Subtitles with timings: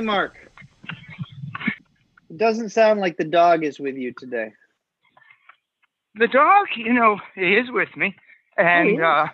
[0.00, 0.34] Mark.
[2.30, 4.52] It doesn't sound like the dog is with you today.
[6.14, 8.14] The dog, you know, he is with me,
[8.56, 9.26] and he uh,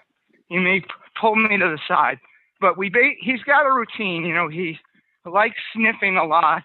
[0.49, 0.83] he may
[1.21, 2.19] pull me to the side.
[2.61, 4.25] But we, ba- he's got a routine.
[4.25, 4.79] You know, he
[5.25, 6.63] likes sniffing a lot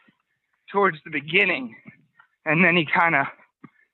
[0.72, 1.76] towards the beginning,
[2.46, 3.26] and then he kind of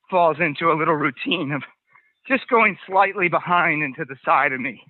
[0.10, 1.64] falls into a little routine of
[2.28, 4.82] just going slightly behind and to the side of me.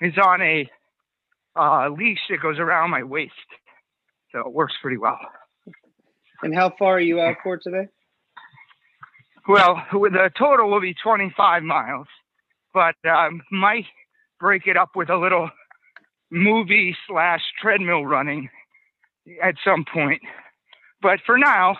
[0.00, 0.68] He's on a
[1.56, 3.32] uh, leash that goes around my waist,
[4.36, 5.18] so it works pretty well.
[6.42, 7.88] And how far are you out for today?
[9.48, 12.08] Well, the total will be 25 miles,
[12.74, 13.84] but um, might
[14.40, 15.48] break it up with a little
[16.30, 18.48] movie slash treadmill running
[19.42, 20.20] at some point.
[21.00, 21.76] But for now,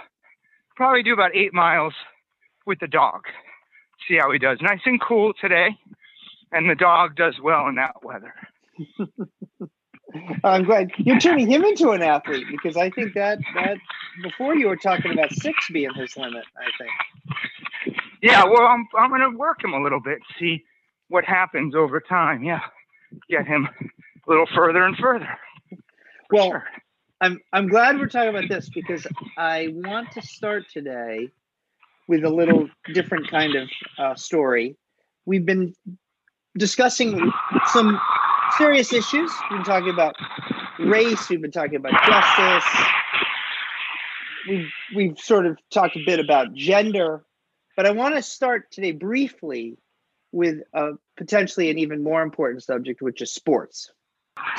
[0.77, 1.93] probably do about eight miles
[2.67, 3.23] with the dog.
[4.09, 4.59] See how he does.
[4.63, 5.71] Nice and cool today,
[6.53, 8.35] and the dog does well in that weather.
[10.45, 13.79] I'm glad you're turning him into an athlete because I think that that
[14.23, 16.45] before you were talking about six being his limit.
[16.57, 17.97] I think.
[18.23, 20.65] Yeah, well, I'm I'm gonna work him a little bit, see
[21.09, 22.43] what happens over time.
[22.43, 22.61] Yeah,
[23.29, 25.39] get him a little further and further.
[26.31, 26.65] Well, sure.
[27.21, 29.07] I'm I'm glad we're talking about this because
[29.37, 31.31] I want to start today
[32.09, 33.69] with a little different kind of
[33.99, 34.77] uh, story.
[35.25, 35.75] We've been
[36.57, 37.33] discussing
[37.67, 38.01] some
[38.59, 39.31] serious issues.
[39.51, 40.17] We've been talking about
[40.79, 41.29] race.
[41.29, 42.87] We've been talking about justice.
[44.49, 47.25] We've we've sort of talked a bit about gender,
[47.77, 49.79] but I want to start today briefly
[50.33, 53.91] with a potentially an even more important subject, which is sports.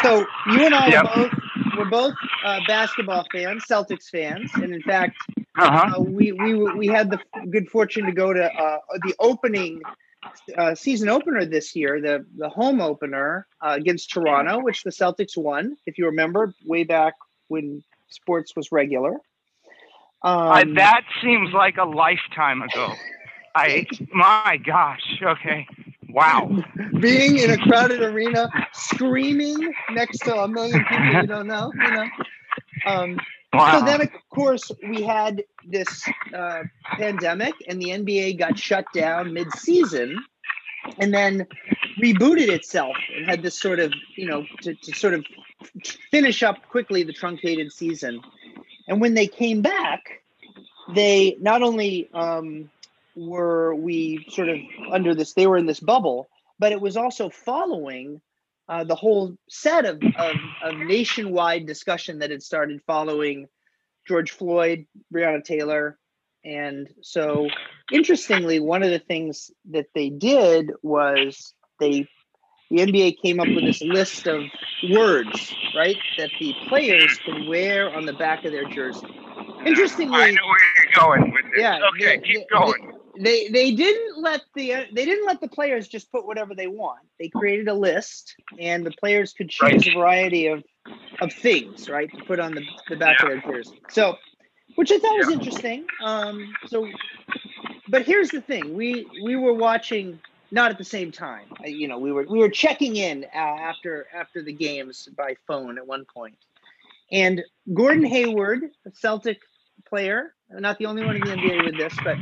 [0.02, 1.04] So you and I Yep.
[1.04, 1.32] both
[1.78, 5.18] we're both uh, basketball fans, Celtics fans, and in fact,
[5.58, 5.98] Uh-huh.
[5.98, 7.20] uh, we we we had the
[7.50, 9.82] good fortune to go to uh, the opening
[10.58, 15.38] uh, season opener this year, the the home opener uh, against Toronto, which the Celtics
[15.38, 15.78] won.
[15.86, 17.14] If you remember, way back
[17.48, 19.18] when sports was regular.
[20.24, 22.94] I, Um, that seems like a lifetime ago.
[23.56, 25.20] I, my gosh.
[25.22, 25.68] Okay.
[26.10, 26.64] Wow.
[27.00, 31.92] being in a crowded arena, screaming next to a million people you don't know, you
[31.92, 32.08] know.
[32.86, 33.20] Um,
[33.58, 33.80] Wow.
[33.80, 39.34] So then, of course, we had this uh, pandemic, and the NBA got shut down
[39.34, 40.24] mid-season,
[41.00, 41.48] and then
[42.02, 45.26] rebooted itself and had this sort of, you know, to, to sort of
[46.12, 48.22] finish up quickly the truncated season.
[48.88, 50.22] And when they came back,
[50.94, 52.70] they not only um,
[53.16, 54.58] were we sort of
[54.92, 56.30] under this, they were in this bubble,
[56.60, 58.22] but it was also following
[58.70, 63.48] uh, the whole set of, of, of nationwide discussion that had started following
[64.08, 65.98] George Floyd, Breonna Taylor.
[66.46, 67.48] And so,
[67.92, 72.08] interestingly, one of the things that they did was they,
[72.70, 74.44] the NBA came up with this list of
[74.92, 79.08] words, right, that the players can wear on the back of their jersey.
[79.66, 81.62] Interestingly, I know where you're going with this.
[81.62, 82.94] Yeah, Okay, they- keep they- going.
[83.20, 87.00] They they didn't let the they didn't let the players just put whatever they want.
[87.20, 89.88] They created a list, and the players could choose Right.
[89.88, 90.64] a variety of
[91.22, 93.82] of things, right, to put on the, the back of their jersey.
[93.90, 94.18] So,
[94.76, 95.86] which I thought was interesting.
[96.04, 96.88] Um, so,
[97.88, 100.20] but here's the thing: we we were watching
[100.52, 101.48] not at the same time.
[101.64, 105.36] I- You know, we were we were checking in uh, after after the games by
[105.48, 106.38] phone at one point,
[107.12, 107.44] and
[107.74, 109.40] Gordon Hayward, a Celtic
[109.88, 112.18] player, not the only one in the NBA with this, but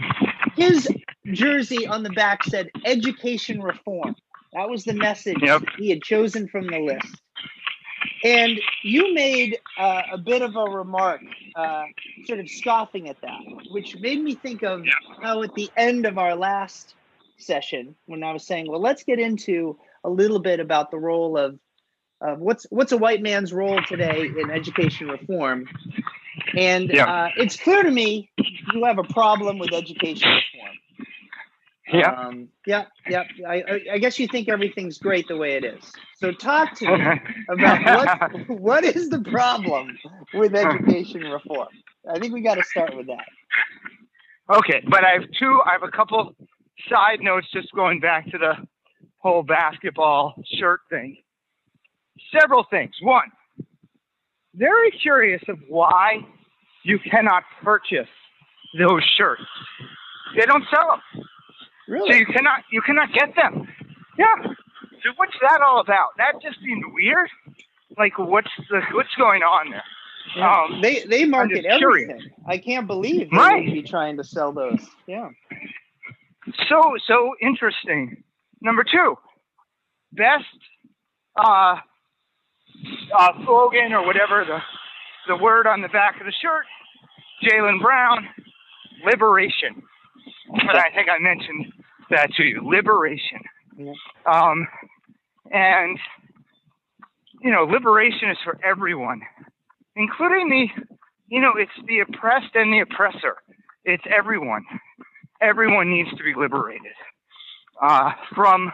[0.55, 0.87] his
[1.33, 4.15] jersey on the back said education reform.
[4.53, 5.63] That was the message Yep.
[5.77, 7.21] he had chosen from the list.
[8.23, 11.21] And you made uh, a bit of a remark,
[11.55, 11.83] uh,
[12.25, 14.83] sort of scoffing at that, which made me think of
[15.21, 16.95] how at the end of our last
[17.37, 21.37] session, when I was saying, well, let's get into a little bit about the role
[21.37, 21.59] of,
[22.21, 25.67] of what's what's a white man's role today in education reform.
[26.55, 27.05] And Yeah.
[27.05, 28.29] uh, it's clear to me
[28.73, 30.77] you have a problem with education reform.
[31.87, 32.11] Yeah.
[32.11, 33.23] Um, yeah, yeah.
[33.47, 35.93] I, I, I guess you think everything's great the way it is.
[36.19, 39.95] So talk to me about what what is the problem
[40.33, 41.67] with education reform.
[42.09, 43.25] I think we got to start with that.
[44.49, 45.59] Okay, but I have two.
[45.65, 46.35] I have a couple
[46.89, 48.53] side notes just going back to the
[49.19, 51.17] whole basketball shirt thing.
[52.31, 52.95] Several things.
[53.01, 53.31] One,
[54.55, 56.25] very curious of why
[56.85, 58.07] you cannot purchase
[58.77, 59.41] those shirts.
[60.37, 61.23] They don't sell them,
[61.87, 62.11] Really?
[62.11, 63.67] so you cannot you cannot get them.
[64.17, 64.35] Yeah.
[65.03, 66.09] So what's that all about?
[66.17, 67.29] That just seemed weird.
[67.97, 69.83] Like what's the what's going on there?
[70.35, 70.63] Yeah.
[70.63, 72.09] Um, they they market just curious.
[72.11, 72.31] everything.
[72.47, 73.63] I can't believe they Right.
[73.65, 74.79] would be trying to sell those.
[75.07, 75.29] Yeah.
[76.67, 78.23] so so interesting.
[78.61, 79.15] Number two,
[80.13, 80.45] best
[81.37, 81.77] uh,
[83.17, 84.59] uh, slogan or whatever the
[85.27, 86.65] the word on the back of the shirt,
[87.43, 88.27] Jaylen Brown,
[89.05, 89.81] liberation.
[90.51, 91.73] But I think I mentioned
[92.09, 93.39] that to you, liberation.
[93.77, 93.93] Yeah.
[94.25, 94.67] Um,
[95.51, 95.99] and
[97.41, 99.21] you know, liberation is for everyone,
[99.95, 100.95] including the,
[101.27, 103.35] you know, it's the oppressed and the oppressor.
[103.83, 104.63] It's everyone.
[105.41, 106.93] Everyone needs to be liberated
[107.81, 108.71] uh, from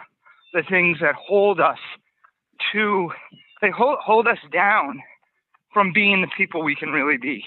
[0.54, 1.78] the things that hold us
[2.72, 3.10] to,
[3.60, 5.02] they hold, hold us down
[5.72, 7.44] from being the people we can really be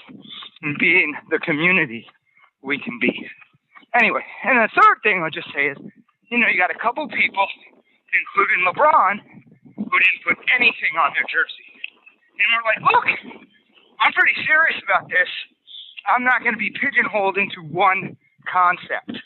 [0.62, 2.06] and being the community
[2.62, 3.28] we can be.
[3.94, 5.78] Anyway, and the third thing I'll just say is,
[6.28, 7.46] you know, you got a couple people,
[8.12, 9.20] including LeBron,
[9.76, 11.70] who didn't put anything on their jersey.
[12.36, 13.06] And we're like, look,
[14.00, 15.30] I'm pretty serious about this.
[16.06, 18.16] I'm not going to be pigeonholed into one
[18.50, 19.16] concept.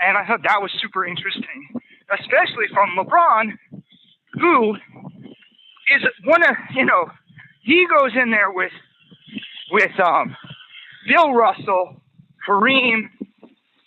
[0.00, 1.74] And I thought that was super interesting,
[2.12, 3.58] especially from LeBron,
[4.34, 4.74] who
[5.90, 7.10] is one of, you know,
[7.68, 8.72] he goes in there with,
[9.70, 10.34] with um,
[11.06, 12.00] Bill Russell,
[12.48, 13.10] Kareem,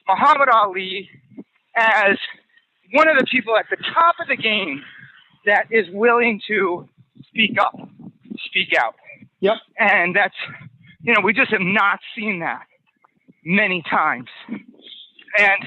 [0.07, 1.09] Muhammad Ali
[1.75, 2.15] as
[2.93, 4.83] one of the people at the top of the game
[5.47, 6.87] that is willing to
[7.27, 7.73] speak up,
[8.45, 8.93] speak out.
[9.39, 9.57] Yep.
[9.79, 10.35] And that's,
[11.01, 12.67] you know, we just have not seen that
[13.43, 14.29] many times.
[14.47, 15.65] And,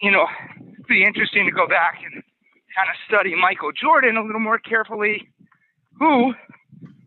[0.00, 0.26] you know,
[0.60, 2.22] it'd be interesting to go back and
[2.76, 5.28] kind of study Michael Jordan a little more carefully,
[5.98, 6.34] who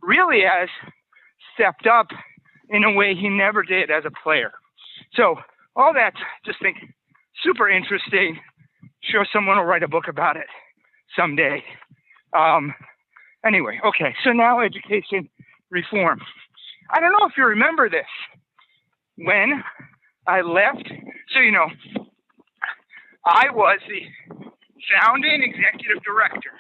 [0.06, 0.70] really has
[1.54, 2.08] stepped up
[2.70, 4.52] in a way he never did as a player.
[5.14, 5.36] So,
[5.76, 6.14] all that,
[6.46, 6.78] just think
[7.44, 8.38] super interesting.
[9.04, 10.48] Sure, someone will write a book about it
[11.16, 11.64] someday.
[12.38, 12.74] Um,
[13.46, 15.30] anyway, okay, so now education
[15.70, 16.20] reform.
[16.92, 18.06] I don't know if you remember this.
[19.18, 19.64] When
[20.28, 20.88] I left,
[21.34, 21.68] so you know,
[23.26, 24.02] I was the
[25.00, 26.52] founding executive director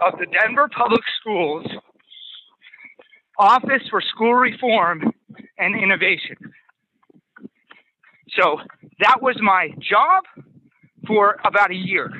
[0.00, 1.66] of the Denver Public Schools
[3.38, 5.12] Office for School Reform
[5.58, 6.36] and Innovation.
[8.38, 8.58] So
[9.00, 10.24] that was my job
[11.06, 12.10] for about a year.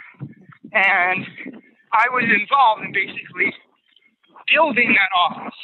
[0.73, 1.27] And
[1.93, 3.53] I was involved in basically
[4.53, 5.55] building that office,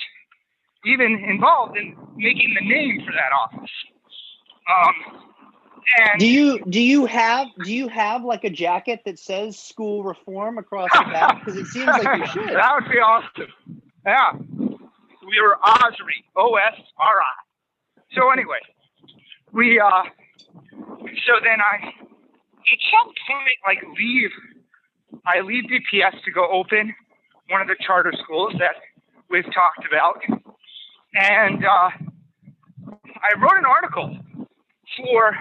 [0.87, 3.71] even involved in making the name for that office.
[4.69, 5.21] Um,
[5.99, 10.05] and Do you do you have do you have like a jacket that says school
[10.05, 11.41] reform across the back?
[11.45, 12.49] Because it seems like you should.
[12.51, 13.53] that would be awesome.
[14.07, 14.33] Yeah.
[15.31, 18.03] We were OSRI, O S R I.
[18.17, 18.59] So anyway,
[19.53, 20.03] we uh
[20.75, 24.31] so then I at some point like leave
[25.25, 26.93] I leave DPS to go open
[27.49, 28.75] one of the charter schools that
[29.31, 30.21] we've talked about.
[31.15, 31.91] And uh
[33.23, 34.19] I wrote an article
[34.97, 35.37] for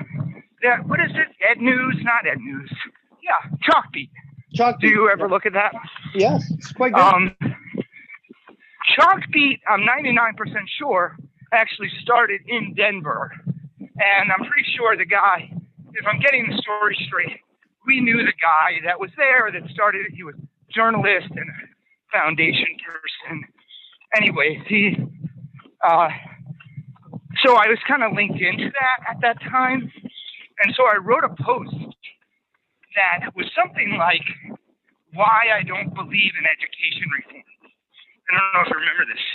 [0.61, 1.29] that what is it?
[1.49, 2.71] Ed News, not Ed News.
[3.23, 4.11] Yeah, Chalkbeat.
[4.53, 5.73] Chalk Do you ever look at that?
[6.13, 7.01] Yes, it's quite good.
[7.01, 7.35] Um,
[8.97, 10.35] Chalkbeat, I'm 99%
[10.77, 11.17] sure,
[11.53, 13.31] actually started in Denver.
[13.79, 15.51] And I'm pretty sure the guy,
[15.93, 17.39] if I'm getting the story straight,
[17.85, 20.13] we knew the guy that was there that started it.
[20.13, 23.43] He was a journalist and a foundation person.
[24.15, 24.95] Anyway, he,
[25.83, 26.09] uh,
[27.43, 29.91] so I was kind of linked into that at that time.
[30.63, 31.75] And so I wrote a post
[32.95, 34.23] that was something like,
[35.13, 37.48] why I don't believe in education reform.
[38.29, 39.25] I don't know if you remember this.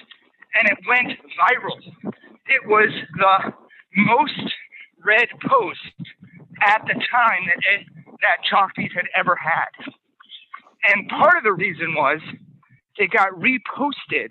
[0.55, 2.15] And it went viral.
[2.47, 3.53] It was the
[3.97, 4.55] most
[5.05, 5.81] read post
[6.63, 7.87] at the time that it,
[8.23, 9.93] that Chalkbeat had ever had.
[10.85, 12.21] And part of the reason was
[12.97, 14.29] it got reposted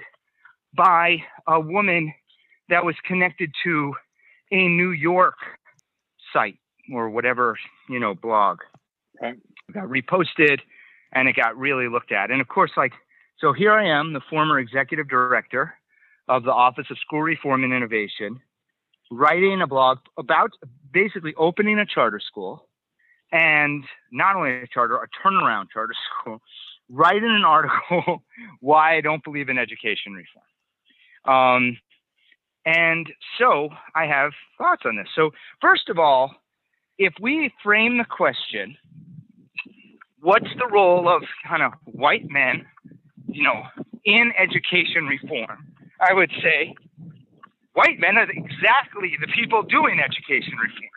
[0.76, 1.18] by
[1.48, 2.14] a woman
[2.70, 3.94] that was connected to
[4.52, 5.36] a New York
[6.32, 6.58] site
[6.94, 7.58] or whatever,
[7.90, 8.60] you know, blog.
[9.18, 9.38] Okay.
[9.70, 10.60] It got reposted
[11.12, 12.32] and it got really looked at.
[12.32, 12.94] And of course, like,
[13.40, 15.74] so here I am, the former executive director
[16.28, 18.40] of the Office of School Reform and Innovation,
[19.12, 20.52] writing a blog about
[20.92, 22.68] basically opening a charter school
[23.32, 26.42] and not only a charter, a turnaround charter school,
[26.90, 28.24] writing an article
[28.60, 30.46] why I don't believe in education reform.
[31.26, 31.78] Um,
[32.66, 35.08] and so I have thoughts on this.
[35.16, 36.36] So, first of all,
[36.98, 38.78] if we frame the question,
[40.22, 42.66] what's the role of kind of white men,
[43.34, 43.64] you know,
[44.06, 45.68] in education reform?
[46.00, 46.76] I would say
[47.74, 50.90] white men are exactly the people doing education reform.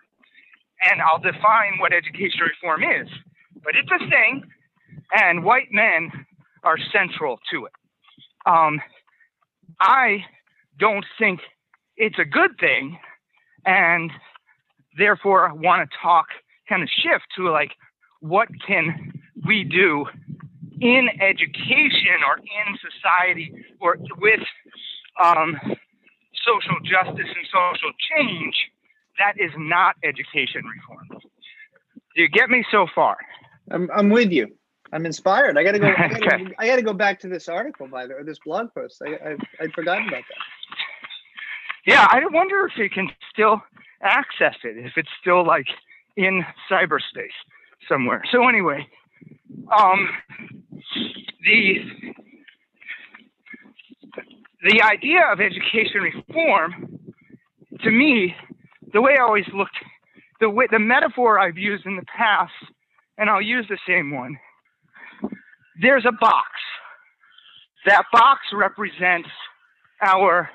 [0.90, 3.08] And I'll define what education reform is.
[3.64, 4.44] But it's a thing,
[5.12, 6.10] and white men
[6.62, 7.72] are central to it.
[8.44, 8.80] Um,
[9.80, 10.24] I
[10.78, 11.40] don't think
[11.96, 12.98] it's a good thing,
[13.64, 14.10] and
[14.98, 16.26] therefore I want to talk
[16.68, 17.72] kind of shift to like
[18.20, 19.12] what can
[19.46, 20.06] we do
[20.80, 24.40] in education or in society or with
[25.22, 25.56] um,
[26.44, 28.54] social justice and social change
[29.18, 31.20] that is not education reform.
[32.14, 33.16] Do you get me so far?
[33.70, 34.54] I'm, I'm with you.
[34.92, 35.58] I'm inspired.
[35.58, 35.88] I gotta go.
[35.88, 36.54] I gotta, okay.
[36.58, 39.02] I gotta go back to this article by the or this blog post.
[39.04, 40.76] I, I I'd forgotten about that.
[41.86, 43.62] Yeah, I wonder if you can still
[44.02, 44.76] access it.
[44.76, 45.66] If it's still like
[46.16, 47.36] in cyberspace
[47.88, 48.22] somewhere.
[48.30, 48.86] So anyway,
[49.78, 50.08] um,
[51.44, 51.74] the
[54.62, 56.98] the idea of education reform,
[57.82, 58.34] to me,
[58.92, 59.76] the way I always looked,
[60.40, 62.52] the way the metaphor I've used in the past,
[63.18, 64.36] and I'll use the same one.
[65.80, 66.48] There's a box.
[67.84, 69.28] That box represents
[70.02, 70.50] our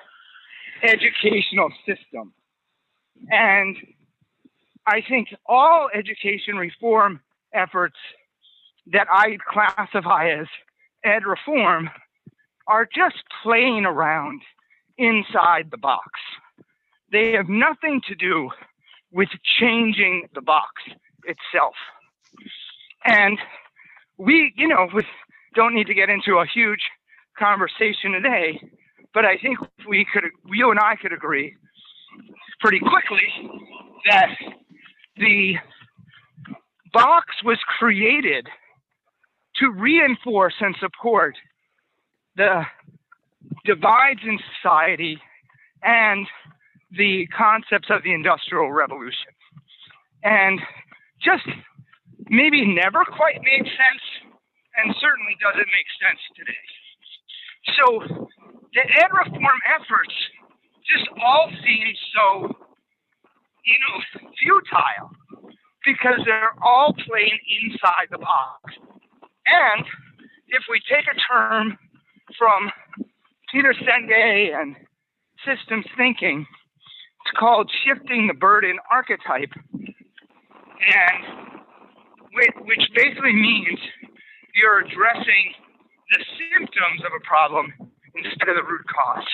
[0.84, 2.34] educational system.
[3.30, 3.78] And
[4.88, 7.22] I think all education reform
[7.54, 7.96] efforts
[8.88, 10.48] that I classify as
[11.04, 11.90] ed reform
[12.68, 14.42] are just playing around
[14.98, 16.10] inside the box.
[17.12, 18.50] They have nothing to do
[19.12, 20.70] with changing the box
[21.26, 21.76] itself.
[23.04, 23.38] And
[24.18, 25.04] we, you know, we
[25.56, 26.82] don't need to get into a huge
[27.38, 28.62] conversation today,
[29.14, 31.56] but I think we could, you and I could agree
[32.60, 33.50] pretty quickly
[34.10, 34.30] that
[35.18, 35.56] the
[36.94, 38.48] box was created
[39.62, 41.36] to reinforce and support
[42.36, 42.64] the
[43.66, 45.18] divides in society
[45.84, 46.28] and
[46.98, 49.32] the concepts of the Industrial Revolution.
[50.24, 50.60] And
[51.24, 51.46] just
[52.30, 54.06] maybe never quite made sense,
[54.78, 56.66] and certainly doesn't make sense today.
[57.78, 58.28] So
[58.74, 60.16] the ed reform efforts
[60.90, 62.56] just all seem so,
[63.66, 65.12] you know, futile
[65.86, 68.74] because they're all playing inside the box.
[69.46, 69.86] And
[70.50, 71.78] if we take a term
[72.38, 72.72] from
[73.52, 74.76] Peter Senge and
[75.46, 76.46] systems thinking,
[77.26, 81.24] it's called shifting the burden archetype, and
[82.34, 83.80] which basically means
[84.56, 85.54] you're addressing
[86.12, 87.74] the symptoms of a problem
[88.16, 89.28] instead of the root cause.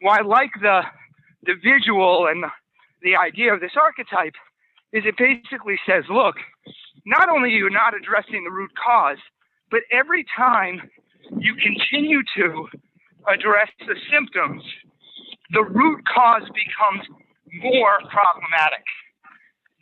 [0.00, 0.82] Why, well, like the
[1.44, 2.50] the visual and the,
[3.02, 4.34] the idea of this archetype,
[4.92, 6.36] is it basically says, look,
[7.06, 9.18] not only are you not addressing the root cause,
[9.70, 10.80] but every time
[11.38, 12.66] you continue to
[13.28, 14.62] address the symptoms,
[15.50, 17.06] the root cause becomes
[17.62, 18.84] more problematic.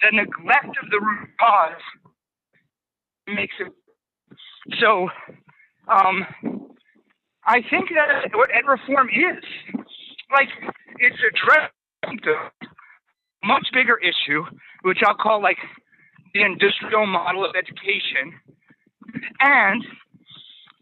[0.02, 1.82] The neglect of the root cause
[3.26, 3.72] makes it
[4.80, 5.08] so.
[5.88, 6.26] Um,
[7.46, 9.44] I think that what ed reform is
[10.32, 10.48] like
[10.98, 14.44] it's addressing a much bigger issue,
[14.82, 15.58] which I'll call like
[16.34, 18.34] the industrial model of education,
[19.40, 19.84] and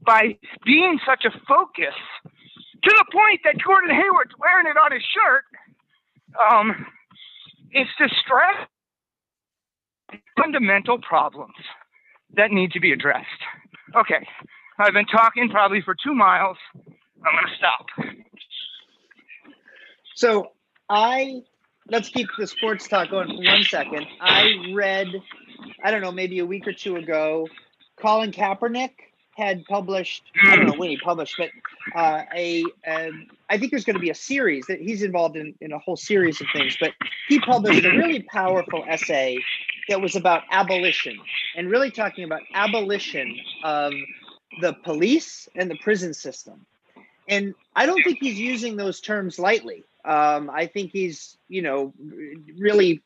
[0.05, 5.02] by being such a focus to the point that Gordon Hayward's wearing it on his
[5.02, 5.45] shirt,
[6.50, 6.87] um,
[7.71, 8.69] it's to stress
[10.37, 11.55] fundamental problems
[12.37, 13.26] that need to be addressed.
[13.95, 14.26] Okay,
[14.79, 16.57] I've been talking probably for two miles.
[16.75, 17.87] I'm going to stop.
[20.14, 20.49] So
[20.88, 21.43] I
[21.88, 24.07] let's keep the sports talk going for one second.
[24.21, 25.09] I read,
[25.85, 27.47] I don't know, maybe a week or two ago,
[28.02, 28.90] Colin Kaepernick
[29.37, 30.25] had published.
[30.44, 31.50] I don't know when he published, but
[31.94, 33.11] uh, a, a
[33.49, 35.97] I think there's going to be a series that he's involved in in a whole
[35.97, 36.76] series of things.
[36.78, 36.90] But
[37.28, 39.38] he published a really powerful essay
[39.88, 41.18] that was about abolition
[41.56, 43.92] and really talking about abolition of
[44.61, 46.66] the police and the prison system.
[47.28, 49.85] And I don't think he's using those terms lightly.
[50.04, 51.94] Um, I think he's, you know,
[52.59, 53.00] really,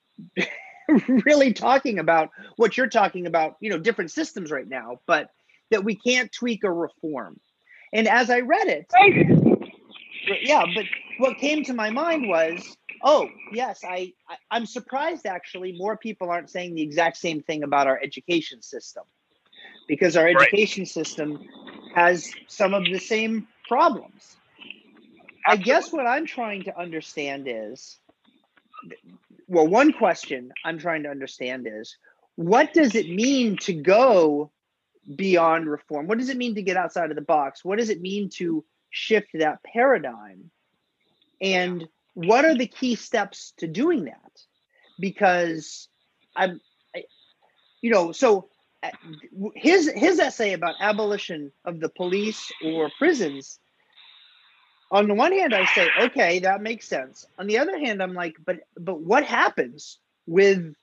[1.24, 5.30] really talking about what you're talking about, you know, different systems right now, but
[5.70, 7.40] that we can't tweak or reform.
[7.92, 8.86] And as I read it,
[10.42, 10.84] yeah, but
[11.18, 14.12] what came to my mind was, oh, yes, I,
[14.50, 18.62] I am surprised actually more people aren't saying the exact same thing about our education
[18.62, 19.04] system.
[19.88, 20.88] Because our education right.
[20.88, 21.40] system
[21.94, 24.36] has some of the same problems.
[25.46, 25.46] Absolutely.
[25.46, 27.98] I guess what I'm trying to understand is
[29.48, 31.96] well, one question I'm trying to understand is
[32.36, 34.50] what does it mean to go
[35.14, 36.06] beyond reform?
[36.06, 37.64] What does it mean to get outside of the box?
[37.64, 40.50] What does it mean to shift that paradigm?
[41.40, 44.32] And what are the key steps to doing that?
[44.98, 45.88] Because
[46.34, 46.60] I'm,
[46.94, 47.04] I,
[47.82, 48.48] you know, so
[48.82, 48.90] uh,
[49.54, 53.58] his his essay about abolition of the police or prisons.
[54.90, 57.26] On the one hand, I say, okay, that makes sense.
[57.38, 60.74] On the other hand, I'm like, but but what happens with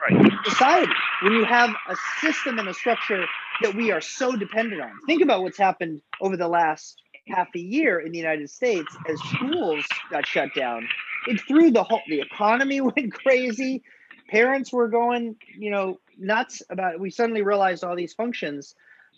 [0.00, 0.32] right.
[0.44, 0.92] society
[1.22, 3.24] when you have a system and a structure
[3.62, 4.90] that we are so dependent on.
[5.06, 9.20] Think about what's happened over the last half a year in the United States as
[9.20, 10.88] schools got shut down.
[11.28, 13.82] It threw the whole the economy went crazy.
[14.28, 17.00] Parents were going, you know, nuts about it.
[17.00, 18.74] We suddenly realized all these functions.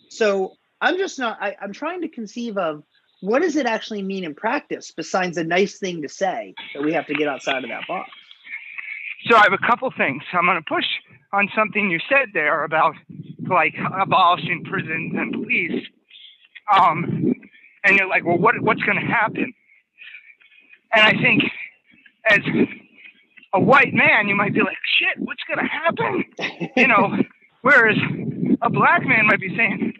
[0.09, 2.83] So I'm just not I, I'm trying to conceive of
[3.21, 6.93] what does it actually mean in practice besides a nice thing to say that we
[6.93, 8.09] have to get outside of that box?
[9.25, 10.21] So I have a couple things.
[10.33, 10.85] I'm going to push
[11.33, 12.95] on something you said there about
[13.49, 15.85] like abolishing prisons and police.
[16.71, 17.33] Um,
[17.83, 19.53] and you're like, well, what, what's going to happen?
[20.93, 21.43] And I think
[22.27, 22.39] as
[23.53, 26.71] a white man, you might be like, shit, what's going to happen?
[26.75, 27.17] you know,
[27.61, 27.97] whereas
[28.61, 29.93] a black man might be saying,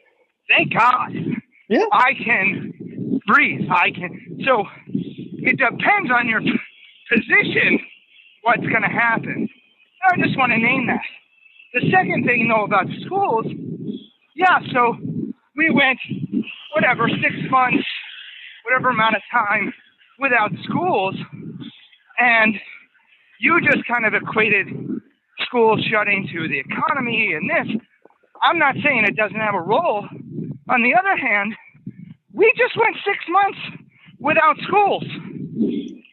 [0.49, 1.11] thank God,
[1.69, 1.85] yeah.
[1.91, 2.73] I can
[3.27, 3.69] breathe.
[3.69, 4.39] I can.
[4.45, 7.79] So it depends on your position
[8.43, 9.49] what's going to happen.
[10.03, 11.01] I just want to name that.
[11.73, 13.45] The second thing, though, about schools,
[14.35, 14.95] yeah, so
[15.57, 15.99] we went,
[16.73, 17.85] whatever, six months,
[18.63, 19.73] whatever amount of time
[20.19, 21.15] without schools.
[22.17, 22.55] And
[23.39, 24.67] you just kind of equated
[25.45, 27.81] schools shutting to the economy and this.
[28.41, 30.07] I'm not saying it doesn't have a role.
[30.69, 31.53] On the other hand,
[32.35, 33.59] we just went six months
[34.19, 35.05] without schools.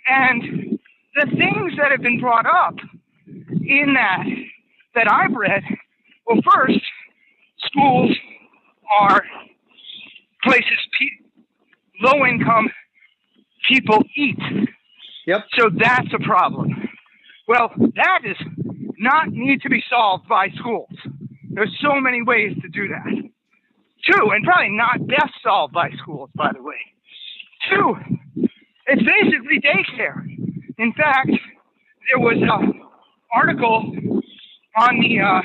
[0.08, 0.78] And
[1.14, 2.76] the things that have been brought up
[3.26, 4.24] in that
[4.94, 5.62] that I've read,
[6.26, 6.80] well, first,
[7.64, 8.14] schools
[9.00, 9.22] are
[10.44, 11.26] places pe-
[12.02, 12.70] low income
[13.68, 14.38] people eat.
[15.26, 15.40] Yep.
[15.58, 16.88] So that's a problem.
[17.48, 18.36] Well, that is
[18.98, 20.94] not need to be solved by schools.
[21.50, 23.31] There's so many ways to do that.
[24.04, 26.74] Two, and probably not best solved by schools, by the way.
[27.70, 27.94] Two,
[28.86, 30.24] it's basically daycare.
[30.78, 31.30] In fact,
[32.10, 32.82] there was an
[33.32, 33.94] article
[34.76, 35.42] on the, uh,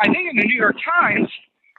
[0.00, 1.28] I think in the New York Times,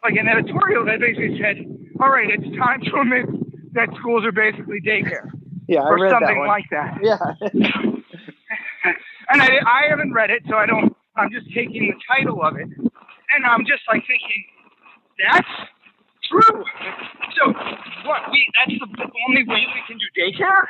[0.04, 1.58] like an editorial that basically said,
[2.00, 3.26] all right, it's time to admit
[3.74, 5.30] that schools are basically daycare.
[5.68, 6.98] Yeah, or something that like that.
[7.04, 7.18] Yeah.
[9.30, 12.56] and I, I haven't read it, so I don't, I'm just taking the title of
[12.56, 12.70] it.
[12.80, 14.46] And I'm just like thinking,
[15.20, 15.48] that's
[16.30, 16.64] true.
[17.36, 17.44] So
[18.06, 20.64] what we, that's the only way we can do daycare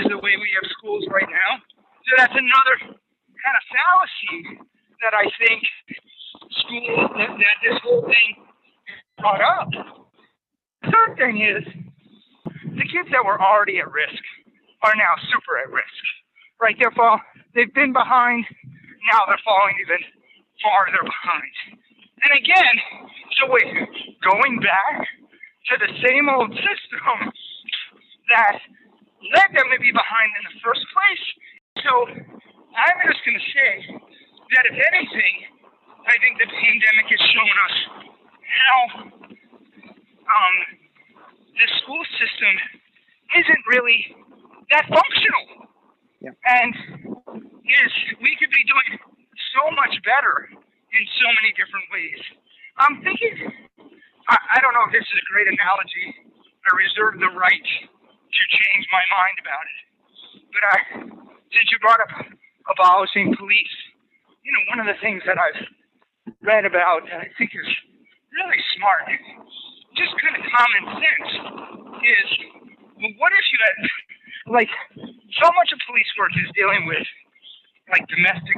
[0.00, 1.60] is the way we have schools right now.
[2.08, 2.76] So that's another
[3.44, 4.64] kind of fallacy
[5.04, 5.60] that I think
[6.64, 8.44] school that, that this whole thing
[9.18, 9.68] brought up.
[10.84, 11.64] Third thing is
[12.64, 14.22] the kids that were already at risk
[14.82, 16.02] are now super at risk.
[16.60, 16.76] Right?
[16.78, 17.20] They're fall
[17.54, 18.44] they've been behind,
[19.12, 20.00] now they're falling even
[20.62, 21.83] farther behind.
[22.24, 22.76] And again,
[23.36, 23.68] so wait,
[24.24, 27.16] going back to the same old system
[28.32, 28.56] that
[29.32, 31.24] led them to be behind in the first place.
[31.84, 31.92] So
[32.76, 33.72] I'm just gonna say
[34.56, 35.36] that if anything,
[36.04, 37.76] I think the pandemic has shown us
[38.44, 38.78] how
[40.24, 40.56] um,
[41.60, 42.54] the school system
[43.36, 44.16] isn't really
[44.72, 45.44] that functional.
[46.20, 46.32] Yeah.
[46.44, 46.72] And
[47.64, 49.00] is we could be doing
[49.56, 50.63] so much better
[50.94, 52.20] in so many different ways.
[52.78, 53.34] I'm thinking,
[54.30, 56.06] I, I don't know if this is a great analogy.
[56.64, 59.80] I reserve the right to change my mind about it.
[60.54, 60.78] But I,
[61.50, 62.12] since you brought up
[62.70, 63.76] abolishing police,
[64.42, 65.60] you know, one of the things that I've
[66.42, 67.70] read about that I think is
[68.32, 69.06] really smart,
[69.98, 71.30] just kind of common sense,
[72.02, 72.28] is
[72.98, 73.76] well, what if you had,
[74.50, 74.72] like,
[75.40, 77.06] so much of police work is dealing with,
[77.90, 78.56] like, domestic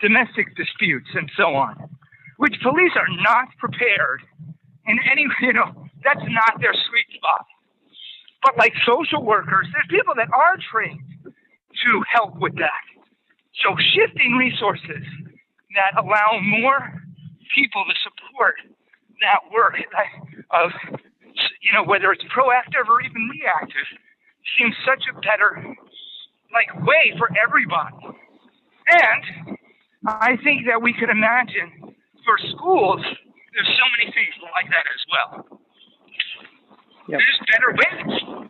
[0.00, 1.76] domestic disputes, and so on,
[2.38, 4.22] which police are not prepared
[4.86, 7.46] in any, you know, that's not their sweet spot.
[8.42, 12.84] But like social workers, there's people that are trained to help with that.
[13.62, 15.04] So shifting resources
[15.76, 16.80] that allow more
[17.54, 18.56] people to support
[19.20, 19.74] that work
[20.50, 20.70] of,
[21.60, 23.88] you know, whether it's proactive or even reactive,
[24.58, 25.60] seems such a better
[26.52, 28.16] like way for everybody.
[28.88, 29.56] And
[30.06, 35.04] I think that we could imagine for schools, there's so many things like that as
[35.12, 35.60] well.
[37.08, 37.20] Yep.
[37.20, 38.40] There's better ways.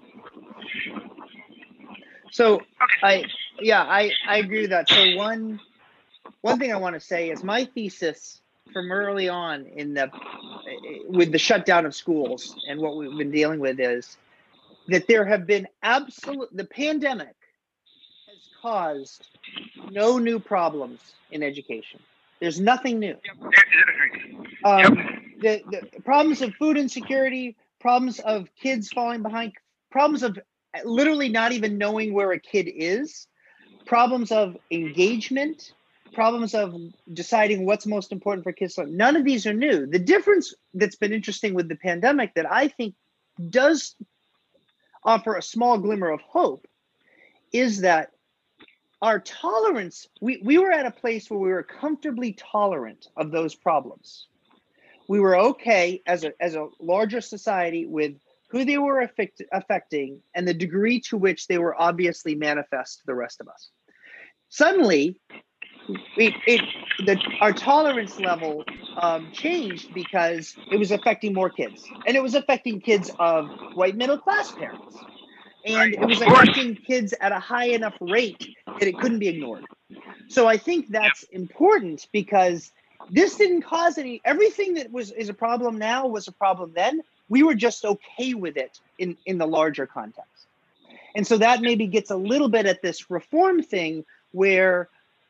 [2.30, 2.64] So okay.
[3.02, 3.24] I
[3.60, 4.88] yeah, I, I agree with that.
[4.88, 5.60] So one
[6.42, 8.40] one thing I want to say is my thesis
[8.72, 10.10] from early on in the
[11.08, 14.16] with the shutdown of schools and what we've been dealing with is
[14.88, 17.34] that there have been absolute the pandemic
[18.28, 19.26] has caused
[19.90, 21.00] no new problems
[21.30, 22.00] in education.
[22.40, 23.16] There's nothing new.
[24.64, 29.52] Um, the, the problems of food insecurity, problems of kids falling behind,
[29.90, 30.38] problems of
[30.84, 33.26] literally not even knowing where a kid is,
[33.86, 35.72] problems of engagement,
[36.12, 36.74] problems of
[37.12, 38.78] deciding what's most important for kids.
[38.78, 39.86] None of these are new.
[39.86, 42.94] The difference that's been interesting with the pandemic that I think
[43.48, 43.96] does
[45.04, 46.66] offer a small glimmer of hope
[47.52, 48.10] is that
[49.02, 53.54] our tolerance, we, we were at a place where we were comfortably tolerant of those
[53.54, 54.26] problems.
[55.08, 58.14] We were okay as a, as a larger society with
[58.50, 63.06] who they were affect, affecting and the degree to which they were obviously manifest to
[63.06, 63.70] the rest of us.
[64.48, 65.18] Suddenly,
[66.16, 66.60] it, it
[67.06, 68.64] the, our tolerance level
[69.00, 73.96] um, changed because it was affecting more kids, and it was affecting kids of white
[73.96, 74.96] middle class parents,
[75.64, 79.64] and it was affecting kids at a high enough rate that it couldn't be ignored.
[80.28, 82.72] So I think that's important because
[83.10, 84.20] this didn't cause any.
[84.24, 87.02] Everything that was is a problem now was a problem then.
[87.28, 90.46] We were just okay with it in in the larger context,
[91.14, 94.88] and so that maybe gets a little bit at this reform thing where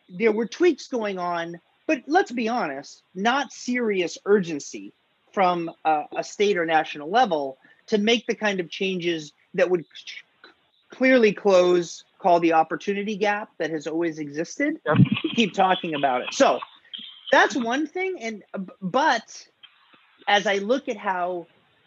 [0.08, 4.92] there were tweaks going on, but let's be honest, not serious urgency
[5.32, 9.84] from a, a state or national level to make the kind of changes that would
[10.90, 14.96] clearly close call the opportunity gap that has always existed yep.
[15.34, 16.58] keep talking about it so
[17.32, 18.42] that's one thing and
[18.82, 19.46] but
[20.28, 21.46] as i look at how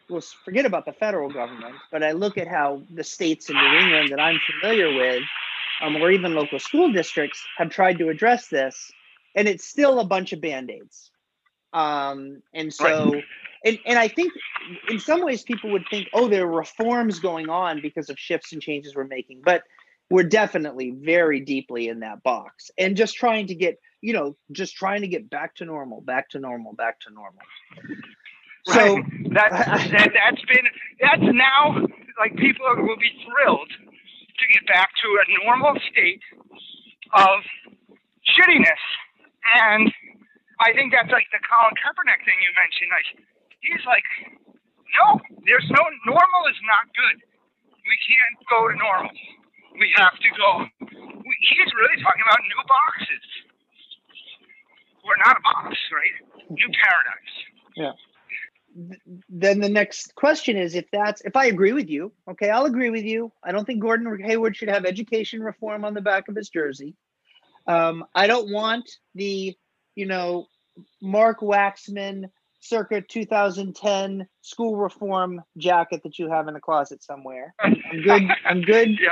[0.09, 3.79] well forget about the federal government but i look at how the states in new
[3.79, 5.23] england that i'm familiar with
[5.83, 8.91] um, or even local school districts have tried to address this,
[9.35, 11.11] and it's still a bunch of band aids.
[11.73, 13.23] Um, and so, right.
[13.63, 14.33] And, and I think
[14.89, 18.53] in some ways people would think, oh, there are reforms going on because of shifts
[18.53, 19.41] and changes we're making.
[19.43, 19.63] But
[20.09, 24.75] we're definitely very deeply in that box and just trying to get, you know, just
[24.75, 27.41] trying to get back to normal, back to normal, back to normal.
[28.65, 29.03] So right.
[29.33, 30.67] that, that, that's been,
[31.01, 31.87] that's now
[32.19, 36.21] like people will be thrilled to get back to a normal state
[37.13, 37.39] of
[38.27, 38.83] shittiness.
[39.55, 39.91] And
[40.59, 42.91] I think that's like the Colin Kaepernick thing you mentioned.
[42.91, 43.32] Like,
[43.63, 44.05] he's like,
[44.99, 47.17] no, there's no normal is not good.
[47.71, 49.15] We can't go to normal.
[49.79, 50.49] We have to go.
[50.79, 53.25] We, he's really talking about new boxes.
[55.03, 56.15] We're not a box, right?
[56.51, 57.35] New paradise.
[57.75, 57.93] Yeah
[59.29, 62.89] then the next question is if that's if I agree with you, okay, I'll agree
[62.89, 63.31] with you.
[63.43, 66.95] I don't think Gordon Hayward should have education reform on the back of his jersey.
[67.67, 69.55] Um, I don't want the,
[69.95, 70.47] you know,
[71.01, 72.29] Mark Waxman
[72.63, 77.53] circa 2010 school reform jacket that you have in a closet somewhere.
[77.59, 78.23] I'm good.
[78.45, 78.89] I'm good.
[78.99, 79.11] yeah.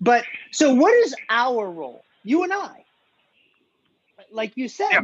[0.00, 2.02] But so what is our role?
[2.22, 2.84] You and I.
[4.32, 5.00] Like you said, yeah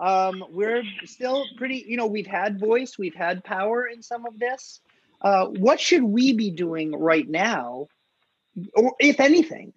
[0.00, 4.38] um, we're still pretty, you know, we've had voice, we've had power in some of
[4.38, 4.80] this.
[5.20, 7.88] Uh, what should we be doing right now,
[8.74, 9.74] or if anything,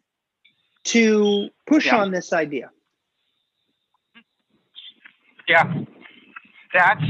[0.86, 1.98] to push yeah.
[1.98, 2.72] on this idea?
[5.46, 5.84] Yeah,
[6.74, 7.04] that's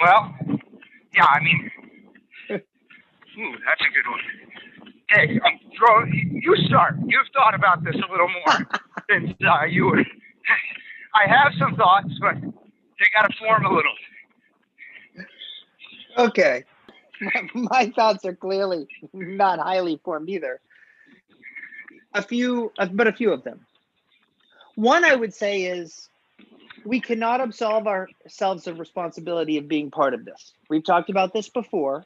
[0.00, 0.34] well,
[1.14, 1.24] yeah.
[1.24, 1.70] I mean,
[2.50, 4.20] ooh, that's a good one.
[5.08, 6.96] Hey, um, throw, you start.
[7.06, 8.66] You've thought about this a little more
[9.10, 9.98] since uh, you were.
[11.14, 13.94] I have some thoughts, but they got to form a little.
[16.18, 16.64] Okay.
[17.54, 20.60] My thoughts are clearly not highly formed either.
[22.14, 23.64] A few, uh, but a few of them.
[24.74, 26.08] One I would say is
[26.84, 30.52] we cannot absolve ourselves of responsibility of being part of this.
[30.68, 32.04] We've talked about this before.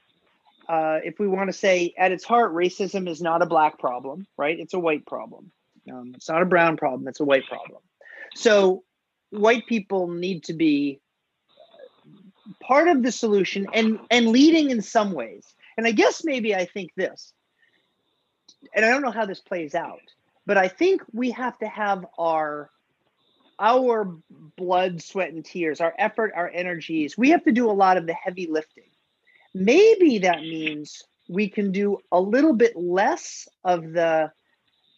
[0.68, 4.26] Uh, if we want to say at its heart, racism is not a black problem,
[4.36, 4.58] right?
[4.58, 5.50] It's a white problem.
[5.90, 7.80] Um, it's not a brown problem, it's a white problem.
[8.34, 8.84] So
[9.30, 11.00] white people need to be
[12.60, 15.54] part of the solution and and leading in some ways.
[15.76, 17.32] And I guess maybe I think this,
[18.74, 20.00] and I don't know how this plays out,
[20.44, 22.70] but I think we have to have our
[23.58, 24.16] our
[24.56, 27.18] blood, sweat, and tears, our effort, our energies.
[27.18, 28.84] We have to do a lot of the heavy lifting.
[29.54, 34.32] Maybe that means we can do a little bit less of the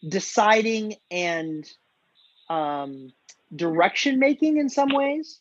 [0.07, 1.69] deciding and
[2.49, 3.11] um,
[3.55, 5.39] direction making in some ways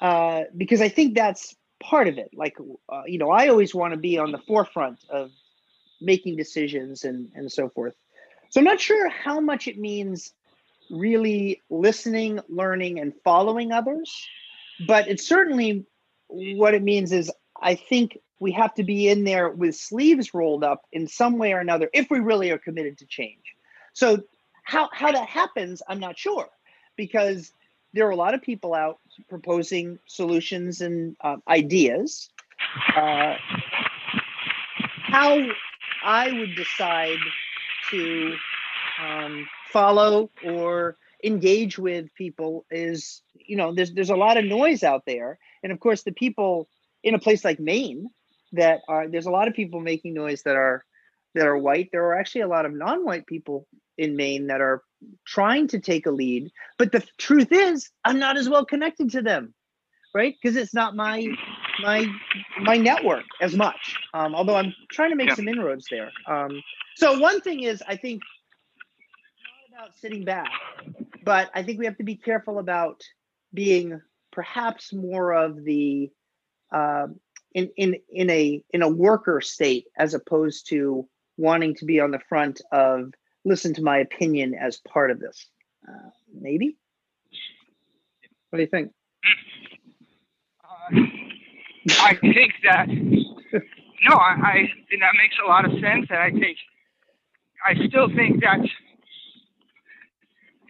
[0.00, 2.56] uh, because i think that's part of it like
[2.88, 5.30] uh, you know i always want to be on the forefront of
[6.00, 7.94] making decisions and and so forth
[8.50, 10.32] so i'm not sure how much it means
[10.90, 14.12] really listening learning and following others
[14.86, 15.84] but it's certainly
[16.28, 20.64] what it means is i think we have to be in there with sleeves rolled
[20.64, 23.54] up in some way or another if we really are committed to change
[23.92, 24.22] so
[24.64, 26.48] how how that happens i'm not sure
[26.96, 27.52] because
[27.94, 32.28] there are a lot of people out proposing solutions and uh, ideas.
[32.96, 33.36] Uh,
[34.76, 35.46] how
[36.02, 37.18] I would decide
[37.90, 38.34] to
[39.00, 44.82] um, follow or engage with people is, you know, there's there's a lot of noise
[44.82, 46.68] out there, and of course, the people
[47.02, 48.08] in a place like Maine
[48.52, 50.84] that are there's a lot of people making noise that are
[51.34, 51.88] that are white.
[51.90, 53.66] There are actually a lot of non-white people
[53.98, 54.82] in Maine that are
[55.26, 56.50] trying to take a lead.
[56.78, 59.54] But the truth is, I'm not as well connected to them,
[60.14, 60.34] right?
[60.40, 61.26] Because it's not my
[61.82, 62.06] my
[62.60, 63.96] my network as much.
[64.14, 65.34] Um, although I'm trying to make yeah.
[65.34, 66.12] some inroads there.
[66.28, 66.62] Um,
[66.96, 68.22] so one thing is, I think
[69.74, 70.52] about sitting back,
[71.24, 73.02] but I think we have to be careful about
[73.52, 76.10] being perhaps more of the
[76.72, 77.08] uh,
[77.54, 82.12] in in in a in a worker state as opposed to wanting to be on
[82.12, 83.12] the front of
[83.44, 85.46] listen to my opinion as part of this.
[85.88, 86.76] Uh, maybe.
[88.50, 88.92] What do you think?
[90.62, 91.00] Uh,
[92.00, 96.58] I think that no, I, I that makes a lot of sense, and I think
[97.66, 98.60] I still think that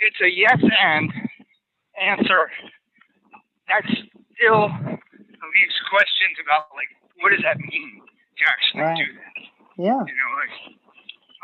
[0.04, 1.12] it's a yes and
[2.00, 2.50] answer.
[3.68, 6.90] That still leaves questions about like
[7.20, 8.96] what does that mean to actually right.
[8.96, 9.34] do that?
[9.76, 10.00] Yeah.
[10.04, 10.74] You know, like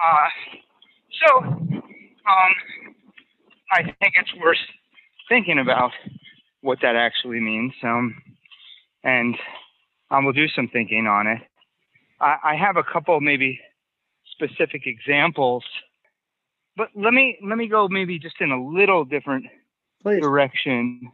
[0.00, 0.28] uh,
[1.26, 2.52] so, um,
[3.72, 4.56] I think it's worth
[5.28, 5.90] thinking about
[6.62, 7.72] what that actually means.
[7.82, 8.14] Um,
[9.04, 9.36] and
[10.10, 11.38] I will do some thinking on it.
[12.20, 13.60] I, I have a couple maybe
[14.32, 15.64] specific examples,
[16.76, 19.46] but let me let me go maybe just in a little different
[20.02, 20.20] Please.
[20.20, 21.12] direction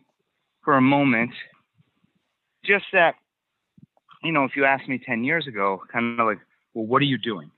[0.65, 1.31] for a moment.
[2.65, 3.15] Just that,
[4.23, 6.39] you know, if you asked me 10 years ago, kind of like,
[6.75, 7.51] well, what are you doing?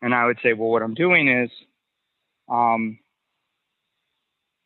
[0.00, 1.50] And I would say, well, what I'm doing is
[2.48, 2.98] um,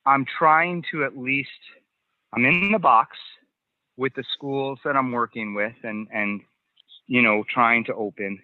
[0.05, 1.48] I'm trying to at least,
[2.35, 3.16] I'm in the box
[3.96, 6.42] with the schools that I'm working with and, and,
[7.07, 8.40] you know, trying to open,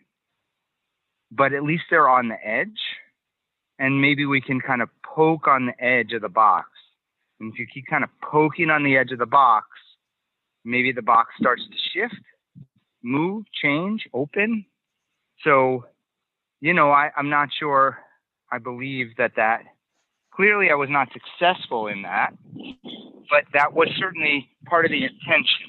[1.30, 2.80] but at least they're on the edge
[3.78, 6.68] and maybe we can kind of poke on the edge of the box.
[7.40, 9.66] And if you keep kind of poking on the edge of the box,
[10.64, 12.22] maybe the box starts to shift,
[13.02, 14.64] move, change, open.
[15.44, 15.84] So
[16.60, 17.98] you know, I, I'm not sure.
[18.50, 19.62] I believe that that
[20.34, 22.30] clearly I was not successful in that,
[23.30, 25.66] but that was certainly part of the intention.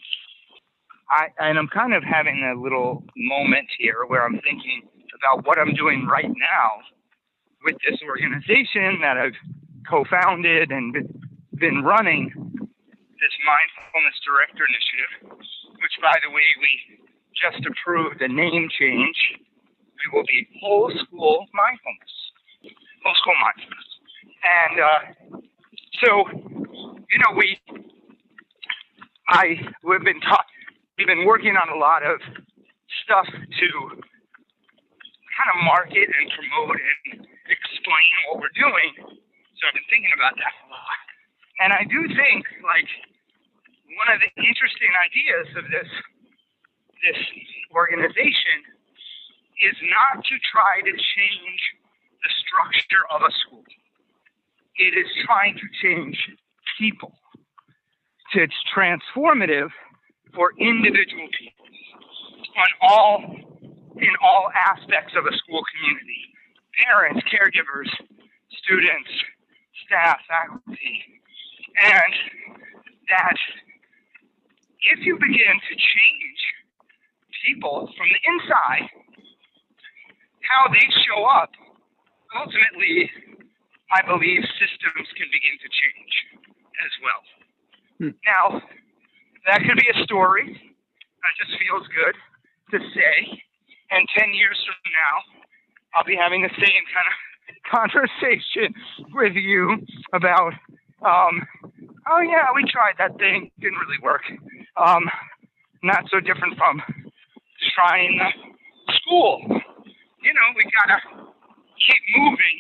[1.11, 4.83] I, and I'm kind of having a little moment here where I'm thinking
[5.17, 6.69] about what I'm doing right now
[7.63, 9.37] with this organization that I've
[9.89, 10.93] co-founded and
[11.57, 15.11] been, running this mindfulness director initiative,
[15.83, 16.71] which by the way, we
[17.35, 19.15] just approved a name change
[19.99, 22.13] we will be whole school mindfulness,
[23.03, 23.89] whole school mindfulness.
[24.39, 24.99] And uh,
[25.99, 26.09] so,
[27.11, 27.59] you know, we,
[29.27, 30.45] I, we've been taught,
[30.97, 32.19] we've been working on a lot of
[33.03, 33.67] stuff to
[35.35, 39.19] kind of market and promote and explain what we're doing.
[39.57, 41.01] So I've been thinking about that a lot.
[41.59, 42.87] And I do think, like,
[43.99, 45.89] one of the interesting ideas of this
[47.03, 47.19] this
[47.71, 48.59] organization
[49.63, 51.61] is not to try to change
[52.23, 53.63] the structure of a school.
[54.75, 56.17] It is trying to change
[56.77, 57.15] people.
[58.31, 59.71] So it's transformative
[60.35, 61.65] for individual people
[62.57, 63.17] on all
[63.99, 66.28] in all aspects of a school community.
[66.85, 67.89] Parents, caregivers,
[68.63, 69.11] students,
[69.85, 71.21] staff, faculty.
[71.79, 72.13] And
[73.09, 73.37] that
[74.93, 76.41] if you begin to change
[77.45, 78.89] people from the inside,
[80.43, 81.51] how they show up,
[82.35, 83.09] ultimately,
[83.91, 86.13] I believe systems can begin to change.
[86.79, 87.21] as well.
[87.99, 88.13] Hmm.
[88.25, 88.45] Now,
[89.47, 92.15] that could be a story that just feels good
[92.71, 93.15] to say.
[93.91, 95.15] And 10 years from now,
[95.95, 97.15] I'll be having the same kind of
[97.69, 98.73] conversation
[99.13, 99.77] with you
[100.13, 100.53] about,
[101.05, 101.45] um,
[102.09, 104.21] oh, yeah, we tried that thing, didn't really work.
[104.77, 105.09] Um,
[105.83, 106.81] not so different from
[107.75, 108.19] trying
[109.01, 109.41] school.
[109.47, 110.99] You know, we gotta
[111.79, 112.57] keep moving.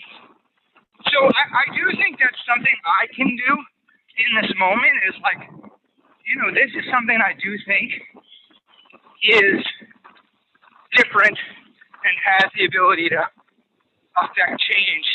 [1.11, 3.51] So I, I do think that's something I can do
[4.19, 5.41] in this moment is like,
[6.27, 7.91] you know, this is something I do think
[9.23, 9.63] is
[10.95, 11.37] different
[12.03, 13.21] and has the ability to
[14.17, 15.05] affect change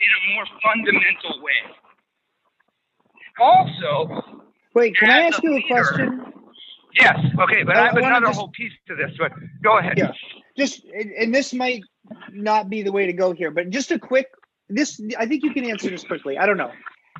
[0.00, 1.60] in a more fundamental way.
[3.40, 4.42] Also,
[4.74, 6.32] Wait, can I ask you a leader- question?
[6.94, 9.78] yes, okay, but I- I have I another just- whole piece to this, but go
[9.78, 9.98] ahead.
[9.98, 10.12] Yeah.
[10.56, 11.82] Just and this might
[12.30, 14.28] not be the way to go here, but just a quick
[14.68, 16.38] this I think you can answer this quickly.
[16.38, 16.72] I don't know.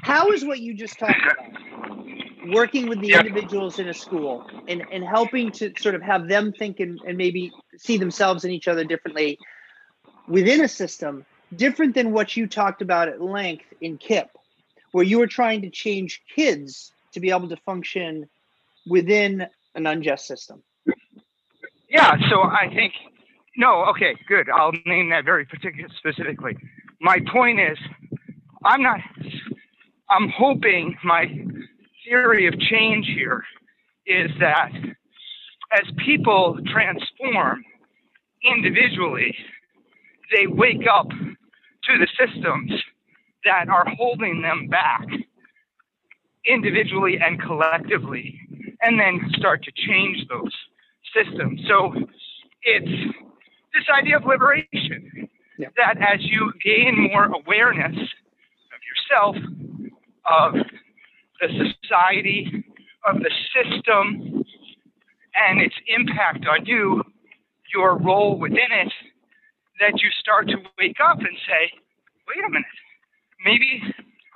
[0.02, 2.04] How is what you just talked about
[2.52, 6.52] working with the individuals in a school and, and helping to sort of have them
[6.52, 9.38] think and, and maybe see themselves and each other differently
[10.28, 14.28] within a system different than what you talked about at length in KIPP,
[14.92, 18.28] where you were trying to change kids to be able to function
[18.87, 20.62] within an unjust system.
[21.88, 22.92] Yeah, so I think
[23.57, 24.50] no, okay, good.
[24.50, 26.57] I'll name that very particular specifically.
[27.00, 27.78] My point is
[28.64, 29.00] I'm not
[30.11, 31.26] I'm hoping my
[32.05, 33.43] theory of change here
[34.07, 34.71] is that
[35.73, 37.64] as people transform
[38.45, 39.35] individually,
[40.33, 42.73] they wake up to the systems
[43.45, 45.05] that are holding them back
[46.47, 48.38] individually and collectively,
[48.83, 50.53] and then start to change those
[51.14, 51.61] systems.
[51.69, 51.95] So
[52.62, 53.14] it's
[53.75, 55.69] this idea of liberation Yeah.
[55.77, 59.37] that as you gain more awareness of yourself,
[60.27, 60.55] of
[61.40, 61.49] the
[61.83, 62.64] society,
[63.07, 64.44] of the system,
[65.35, 67.03] and its impact on you,
[67.75, 68.92] your role within it,
[69.81, 71.70] that you start to wake up and say,
[72.29, 72.64] wait a minute,
[73.44, 73.83] maybe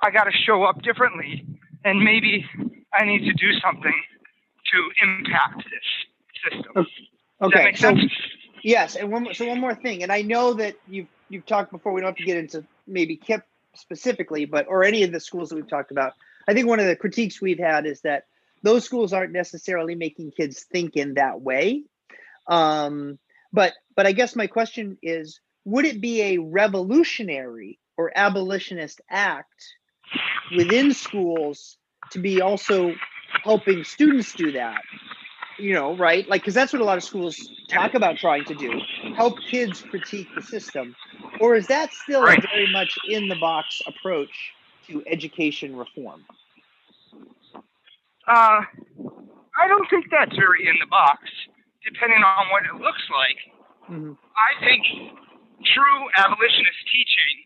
[0.03, 1.45] I got to show up differently,
[1.83, 2.45] and maybe
[2.93, 3.93] I need to do something
[4.71, 6.73] to impact this system.
[6.75, 6.85] Does
[7.39, 8.11] that Okay, make so sense?
[8.63, 11.71] Yes, and one more, so one more thing, and I know that you've you've talked
[11.71, 11.93] before.
[11.93, 13.43] We don't have to get into maybe KIPP
[13.75, 16.13] specifically, but or any of the schools that we've talked about.
[16.49, 18.23] I think one of the critiques we've had is that
[18.63, 21.83] those schools aren't necessarily making kids think in that way.
[22.47, 23.19] Um,
[23.53, 29.63] but but I guess my question is, would it be a revolutionary or abolitionist act
[30.57, 31.77] within schools
[32.13, 32.95] to be also
[33.43, 34.81] helping students do that?
[35.59, 36.27] you know, right?
[36.27, 38.79] Like, because that's what a lot of schools talk about trying to do
[39.15, 40.95] help kids critique the system.
[41.41, 42.39] Or is that still Right.
[42.39, 44.53] a very much in the box approach
[44.89, 46.25] to education reform?
[48.27, 48.61] Uh,
[49.57, 51.23] I don't think that's very in the box,
[51.83, 53.39] depending on what it looks like.
[53.89, 54.17] Mhm.
[54.37, 54.85] I think
[55.65, 57.43] true abolitionist teaching,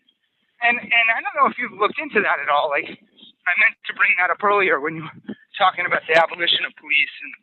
[0.61, 2.69] and and I don't know if you've looked into that at all.
[2.69, 6.65] Like I meant to bring that up earlier when you were talking about the abolition
[6.65, 7.33] of police and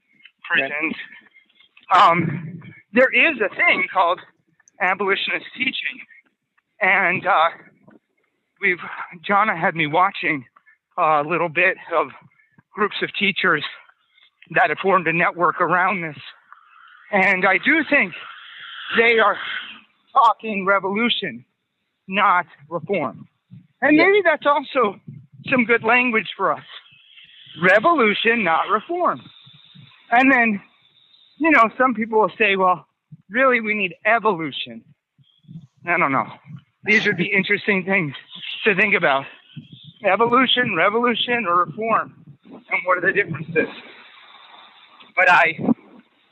[0.45, 0.95] prisons.
[1.93, 4.21] Um, there is a thing called
[4.81, 5.97] abolitionist teaching,
[6.81, 7.51] and uh,
[8.61, 8.79] we've
[9.29, 10.45] Jonna had me watching
[10.99, 12.09] a little bit of
[12.73, 13.65] groups of teachers
[14.55, 16.19] that have formed a network around this,
[17.13, 18.13] and I do think
[18.97, 19.37] they are
[20.13, 21.45] talking revolution,
[22.09, 23.29] not reform.
[23.83, 25.01] And maybe that's also
[25.49, 26.65] some good language for us.
[27.63, 29.21] Revolution, not reform.
[30.11, 30.61] And then,
[31.39, 32.87] you know, some people will say, well,
[33.31, 34.85] really, we need evolution.
[35.87, 36.27] I don't know.
[36.85, 38.15] These would be interesting things
[38.65, 39.27] to think about.
[40.05, 42.15] Evolution, revolution, or reform,
[42.45, 43.69] and what are the differences?
[45.15, 45.59] But I,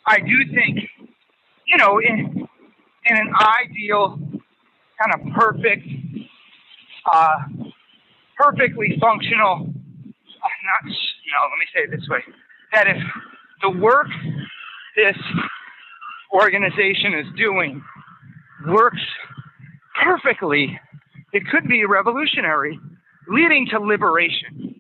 [0.07, 0.79] I do think,
[1.67, 2.49] you know, in
[3.11, 4.19] in an ideal,
[5.01, 5.87] kind of perfect,
[7.13, 7.37] uh,
[8.37, 12.21] perfectly functional, uh, no, let me say it this way,
[12.73, 12.97] that if
[13.63, 14.09] the work
[14.97, 15.17] this
[16.33, 17.83] organization is doing
[18.67, 19.03] works
[20.03, 20.79] perfectly,
[21.33, 22.79] it could be revolutionary,
[23.29, 24.75] leading to liberation.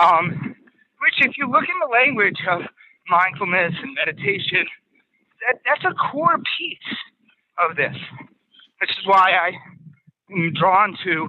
[0.00, 0.54] Um,
[1.00, 2.62] which, if you look in the language of
[3.08, 4.66] mindfulness and meditation,
[5.46, 6.76] that, that's a core piece
[7.58, 7.96] of this.
[8.80, 9.50] Which is why I
[10.32, 11.28] am drawn to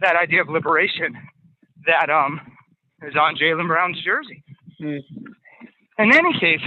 [0.00, 1.16] that idea of liberation
[1.86, 2.40] that um,
[3.02, 4.42] is on Jaylen Brown's jersey.
[4.78, 4.98] Hmm.
[5.98, 6.60] In any case,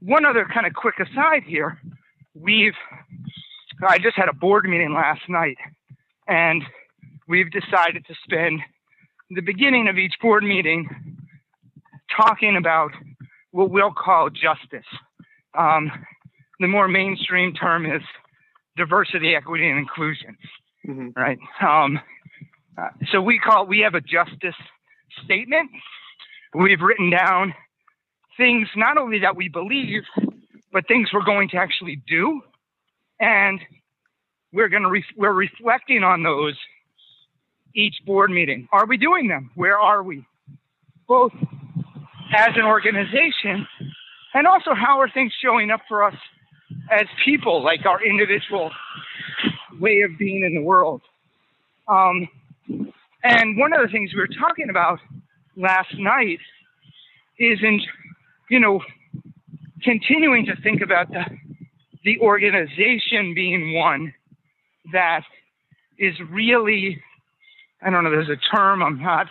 [0.00, 1.78] one other kind of quick aside here.
[2.34, 2.74] We've,
[3.82, 5.58] I just had a board meeting last night,
[6.26, 6.62] and
[7.28, 8.60] we've decided to spend
[9.30, 10.88] the beginning of each board meeting
[12.16, 12.92] talking about
[13.50, 14.86] what we'll call justice.
[15.58, 15.90] Um,
[16.60, 18.02] the more mainstream term is
[18.76, 20.36] diversity, equity, and inclusion,
[20.86, 21.16] Mhm.
[21.16, 21.38] right?
[21.60, 22.00] Um,
[23.10, 24.56] so we call we have a justice
[25.24, 25.70] statement.
[26.54, 27.54] We've written down
[28.36, 30.04] things not only that we believe,
[30.72, 32.42] but things we're going to actually do,
[33.20, 33.60] and
[34.52, 36.54] we're going to re- we're reflecting on those
[37.74, 38.68] each board meeting.
[38.72, 39.50] Are we doing them?
[39.54, 40.24] Where are we?
[41.06, 41.32] Both
[42.36, 43.66] as an organization,
[44.34, 46.14] and also how are things showing up for us
[46.90, 48.70] as people, like our individual
[49.78, 51.02] way of being in the world.
[51.88, 52.28] Um,
[53.22, 54.98] and one of the things we were talking about
[55.56, 56.38] last night
[57.38, 57.80] is in,
[58.50, 58.80] you know,
[59.82, 61.24] continuing to think about the,
[62.06, 64.14] the organization being one
[64.92, 65.22] that
[65.98, 67.02] is really,
[67.82, 69.26] I don't know, there's a term I'm not,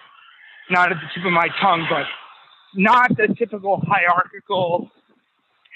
[0.70, 2.04] not at the tip of my tongue, but
[2.76, 4.92] not the typical hierarchical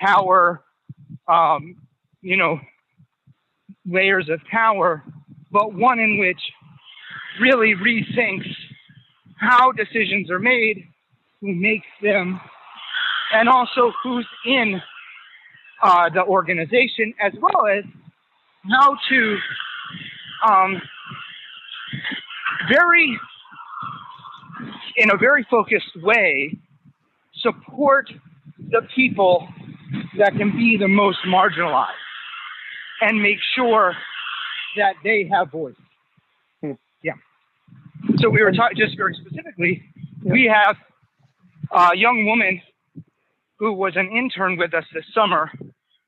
[0.02, 0.62] power,
[1.30, 1.78] um,
[2.22, 2.60] you know,
[3.86, 5.02] layers of power,
[5.54, 6.42] but one in which
[7.40, 8.52] really rethinks
[9.38, 10.84] how decisions are made,
[11.40, 12.42] who makes them,
[13.32, 14.82] and also who's in
[15.82, 17.84] uh, the organization, as well as
[18.70, 19.38] how to
[20.48, 20.82] um,
[22.68, 23.20] very,
[24.98, 26.58] in a very focused way,
[27.36, 28.12] support
[28.72, 29.48] the people
[30.18, 31.88] that can be the most marginalized
[33.02, 33.96] and make sure
[34.76, 35.76] that they have voice.
[36.62, 36.74] Hmm.
[37.04, 37.14] Yeah.
[38.18, 39.84] So we were talking just very specifically.
[40.24, 40.76] We have
[41.72, 42.62] a young woman
[43.60, 45.52] who was an intern with us this summer,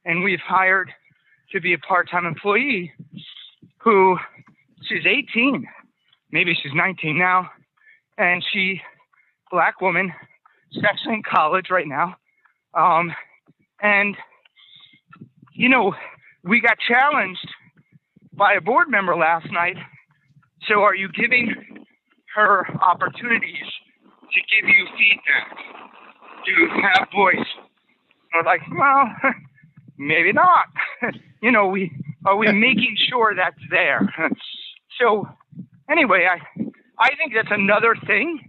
[0.05, 0.89] and we've hired
[1.51, 2.91] to be a part-time employee.
[3.79, 4.17] Who
[4.87, 5.67] she's 18,
[6.31, 7.49] maybe she's 19 now,
[8.17, 8.81] and she,
[9.51, 10.13] black woman,
[10.71, 12.15] she's actually in college right now,
[12.73, 13.11] um,
[13.81, 14.15] and
[15.53, 15.93] you know
[16.43, 17.47] we got challenged
[18.33, 19.77] by a board member last night.
[20.67, 21.53] So are you giving
[22.35, 23.67] her opportunities
[24.33, 25.57] to give you feedback,
[26.45, 27.45] to have voice?
[28.33, 29.07] We're like, well,
[29.97, 30.65] maybe not.
[31.41, 31.91] you know, we
[32.25, 34.13] are we making sure that's there?
[34.99, 35.27] so
[35.89, 36.63] anyway, I
[36.99, 38.39] I think that's another thing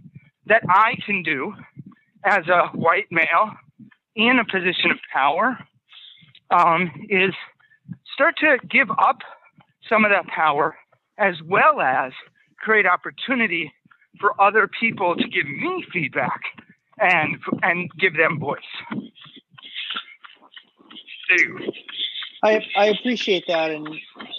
[0.47, 1.53] that I can do
[2.25, 3.51] as a white male
[4.15, 5.57] in a position of power
[6.51, 7.33] um, is
[8.13, 9.17] start to give up
[9.89, 10.75] some of that power
[11.17, 12.11] as well as
[12.59, 13.71] create opportunity
[14.19, 16.41] for other people to give me feedback
[16.99, 18.59] and and give them voice.
[22.43, 23.87] I I appreciate that, and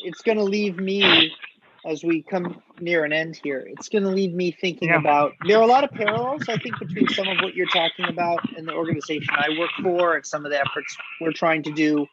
[0.05, 1.33] it's going to leave me
[1.87, 3.67] as we come near an end here.
[3.67, 4.99] It's going to leave me thinking Yeah.
[4.99, 5.33] about.
[5.47, 8.41] There are a lot of parallels, I think, between some of what you're talking about
[8.57, 12.07] and the organization I work for, and some of the efforts we're trying to do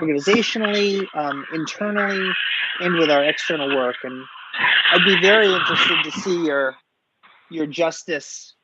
[0.00, 2.30] organizationally, um, internally,
[2.80, 3.96] and with our external work.
[4.02, 4.24] And
[4.92, 6.76] I'd be very interested to see your
[7.50, 8.54] your justice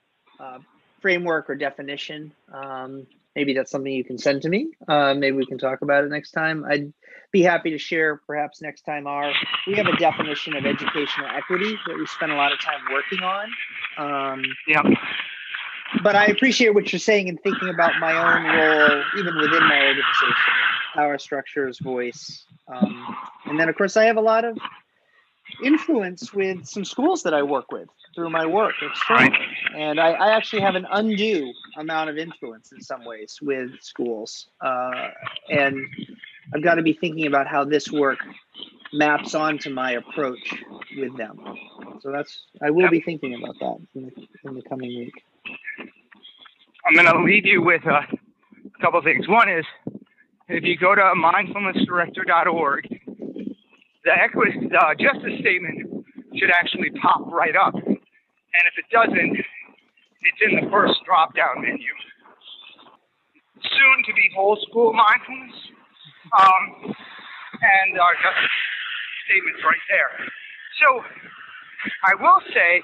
[0.41, 0.59] uh,
[1.01, 2.33] framework or definition.
[2.53, 4.69] Um, maybe that's something you can send to me.
[4.87, 6.65] Uh, maybe we can talk about it next time.
[6.65, 6.93] I'd
[7.31, 9.33] be happy to share perhaps next time our
[9.67, 13.21] we have a definition of educational equity that we spent a lot of time working
[13.23, 13.49] on.
[13.99, 14.83] Um, Yeah.
[16.03, 19.79] but I appreciate what you're saying and thinking about my own role, even within my
[19.79, 20.35] organization,
[20.95, 24.59] power structures, voice, um, and then of course I have a lot of
[25.65, 30.37] influence with some schools that I work with through my work externally, and I, I
[30.37, 35.09] actually have an undue amount of influence in some ways with schools, uh,
[35.51, 35.87] and
[36.55, 38.19] I've got to be thinking about how this work
[38.93, 40.55] maps onto my approach
[40.97, 41.39] with them.
[42.01, 45.13] So that's I will be thinking about that in the, in the coming week.
[46.87, 48.07] I'm going to leave you with a
[48.81, 49.29] couple things.
[49.29, 49.65] One is
[50.49, 53.01] if you go to mindfulnessdirector.org,
[54.05, 57.75] the equity, the justice statement should actually pop right up.
[57.75, 59.39] And if it doesn't,
[60.23, 61.93] it's in the first drop down menu.
[63.63, 65.57] Soon to be whole school mindfulness.
[66.33, 66.95] Um,
[67.59, 68.15] and our
[69.27, 70.13] statement's right there.
[70.79, 70.89] So
[72.05, 72.83] I will say,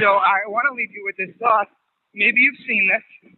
[0.00, 1.68] so I want to leave you with this thought
[2.14, 3.32] maybe you've seen this.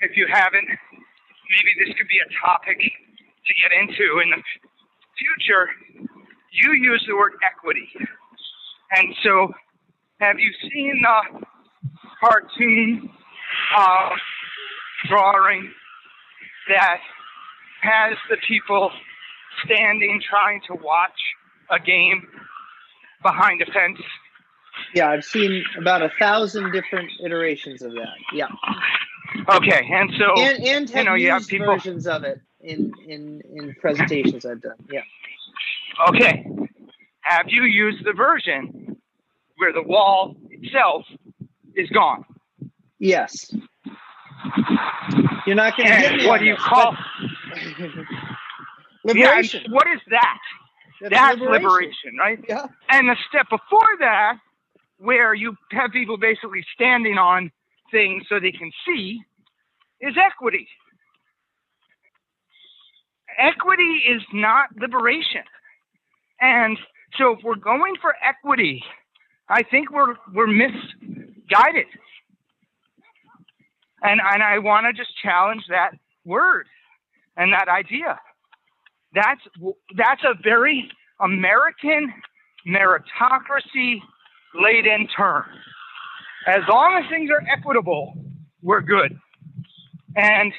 [0.00, 4.40] If you haven't, maybe this could be a topic to get into in the
[5.18, 5.68] future.
[6.52, 7.88] You use the word equity.
[8.96, 9.52] And so,
[10.20, 11.46] have you seen the
[12.20, 13.10] cartoon
[13.76, 14.10] uh,
[15.08, 15.70] drawing
[16.68, 17.00] that
[17.82, 18.90] has the people
[19.64, 21.18] standing trying to watch
[21.70, 22.26] a game
[23.22, 23.98] behind a fence?
[24.94, 28.16] Yeah, I've seen about a thousand different iterations of that.
[28.32, 28.46] Yeah.
[29.48, 31.66] Okay, and so and and you know you have people.
[31.66, 34.76] versions of it in in in presentations I've done.
[34.90, 35.02] Yeah.
[36.08, 36.46] Okay,
[37.22, 38.96] have you used the version
[39.56, 41.04] where the wall itself
[41.80, 42.24] is gone?
[42.98, 43.52] Yes.
[45.46, 46.26] You're not going to get me.
[46.26, 46.96] what do you this, call?
[49.14, 49.62] Yeah, liberation.
[49.64, 50.38] and what is that?
[51.00, 52.38] That's That's liberation, right?
[52.48, 52.66] Yeah.
[52.90, 54.34] And the step before that,
[54.98, 57.50] where you have people basically standing on
[57.90, 59.20] things so they can see,
[60.00, 60.68] is equity.
[63.38, 65.42] Equity is not liberation.
[66.40, 66.78] And
[67.18, 68.82] so if we're going for equity,
[69.48, 70.46] I think we're we're
[71.50, 71.86] misguided.
[74.02, 75.92] And and I want to just challenge that
[76.24, 76.66] word
[77.36, 78.18] and that idea.
[79.14, 79.40] That's
[79.96, 80.90] that's a very
[81.20, 82.12] American
[82.66, 84.00] meritocracy
[84.54, 85.44] laden term.
[86.46, 88.14] As long as things are equitable,
[88.62, 89.18] we're good.
[90.16, 90.52] And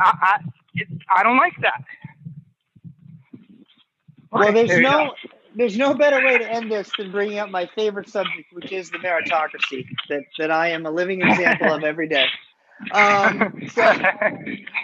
[0.00, 0.40] I I,
[0.74, 1.84] it, I don't like that.
[4.30, 5.14] Well, there's There no.
[5.58, 8.90] There's no better way to end this than bringing up my favorite subject, which is
[8.90, 12.26] the meritocracy that that I am a living example of every day.
[12.92, 13.92] Um, so, all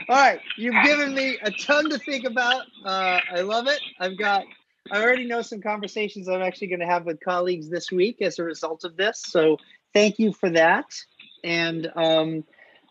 [0.08, 2.62] right, you've given me a ton to think about.
[2.84, 3.80] Uh, I love it.
[4.00, 4.42] I've got.
[4.90, 8.40] I already know some conversations I'm actually going to have with colleagues this week as
[8.40, 9.22] a result of this.
[9.24, 9.58] So
[9.94, 10.86] thank you for that.
[11.44, 12.44] And um,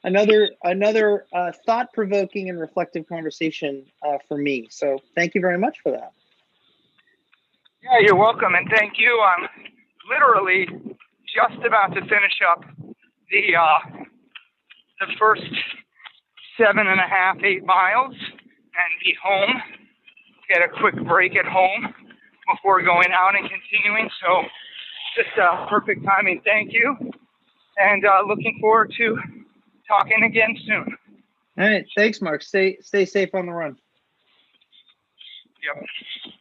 [0.06, 4.68] another another uh, thought provoking and reflective conversation uh, for me.
[4.72, 6.14] So thank you very much for that.
[7.84, 9.22] Yeah, you're welcome, and thank you.
[9.22, 9.50] I'm
[10.10, 10.66] literally
[11.28, 12.64] just about to finish up
[13.30, 14.04] the uh,
[15.02, 15.44] the first
[16.58, 19.62] seven and a half, eight miles, and be home.
[20.48, 21.94] Get a quick break at home
[22.56, 24.10] before going out and continuing.
[24.22, 24.44] So,
[25.18, 26.42] just uh, perfect timing.
[26.46, 26.96] Thank you,
[27.78, 29.18] and uh, looking forward to
[29.90, 30.98] talking again soon.
[31.60, 32.44] All right, thanks, Mark.
[32.44, 33.76] Stay stay safe on the run.
[35.66, 36.34] Yep.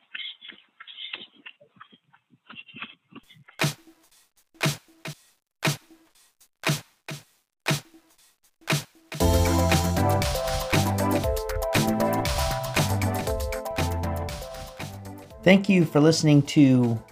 [15.42, 17.02] Thank you for listening to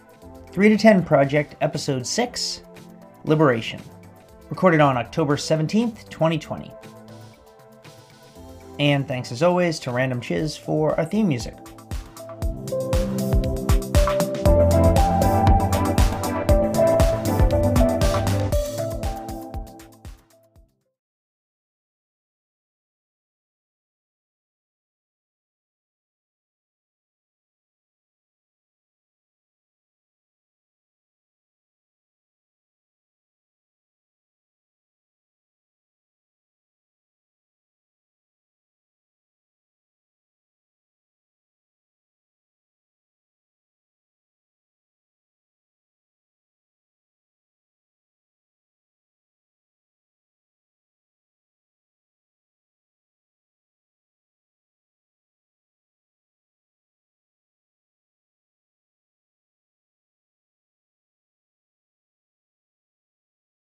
[0.52, 2.62] 3 to 10 Project Episode 6
[3.24, 3.82] Liberation,
[4.50, 6.72] recorded on October 17th, 2020.
[8.78, 11.56] And thanks as always to Random Chiz for our theme music.